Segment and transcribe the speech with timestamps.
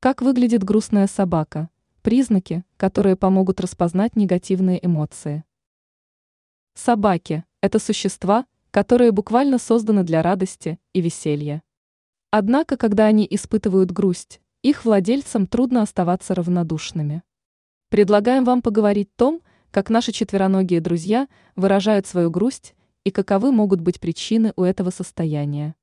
[0.00, 1.70] Как выглядит грустная собака?
[2.02, 5.42] Признаки, которые помогут распознать негативные эмоции.
[6.74, 11.64] Собаки– это существа, которые буквально созданы для радости и веселья.
[12.30, 17.24] Однако, когда они испытывают грусть, их владельцам трудно оставаться равнодушными.
[17.88, 19.42] Предлагаем вам поговорить о том,
[19.72, 21.26] как наши четвероногие друзья
[21.56, 25.74] выражают свою грусть и каковы могут быть причины у этого состояния.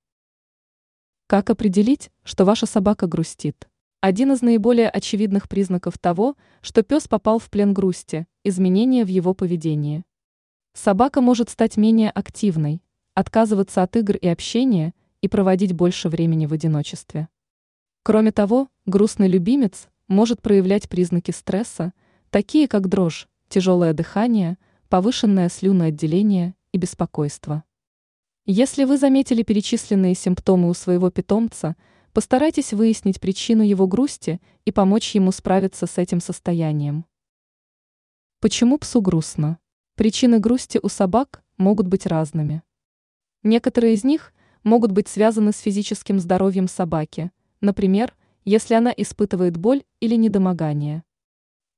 [1.28, 3.68] Как определить, что ваша собака грустит?
[4.08, 9.34] Один из наиболее очевидных признаков того, что пес попал в плен грусти– изменения в его
[9.34, 10.04] поведении.
[10.74, 12.84] Собака может стать менее активной,
[13.16, 17.30] отказываться от игр и общения и проводить больше времени в одиночестве.
[18.04, 21.92] Кроме того, грустный любимец может проявлять признаки стресса,
[22.30, 27.64] такие как дрожь, тяжелое дыхание, повышенное слюноотделение и беспокойство.
[28.46, 31.76] Если вы заметили перечисленные симптомы у своего питомца,
[32.16, 37.04] постарайтесь выяснить причину его грусти и помочь ему справиться с этим состоянием.
[38.40, 39.60] Почему псу грустно?
[39.96, 42.64] Причины грусти у собак могут быть разными.
[43.44, 49.84] Некоторые из них могут быть связаны с физическим здоровьем собаки, например, если она испытывает боль
[50.00, 51.04] или недомогание.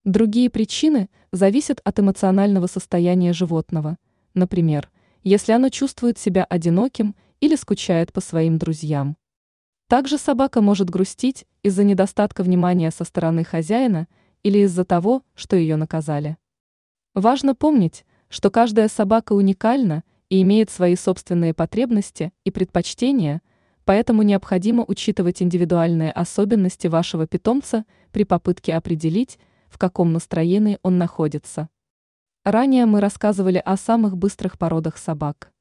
[0.04, 3.98] Другие причины зависят от эмоционального состояния животного,
[4.36, 4.92] например,
[5.24, 9.18] если оно чувствует себя одиноким или скучает по своим друзьям.
[9.88, 14.08] Также собака может грустить из-за недостатка внимания со стороны хозяина
[14.44, 16.36] или из-за того, что ее наказали.
[17.14, 23.42] Важно помнить, что каждая собака уникальна и имеет свои собственные потребности и предпочтения,
[23.86, 31.70] поэтому необходимо учитывать индивидуальные особенности вашего питомца при попытке определить, в каком настроении он находится.
[32.44, 35.54] Ранее мы рассказывали о самых быстрых породах собак.